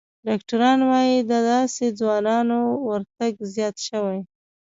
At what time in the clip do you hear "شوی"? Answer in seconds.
3.87-4.19